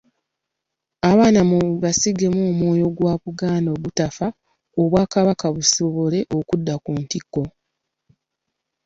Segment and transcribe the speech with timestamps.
[1.09, 4.27] Abaana mubasigemu omwoyo gwa Buganda ogutafa
[4.81, 7.43] Obwakabaka busobole okudda ku ntikko.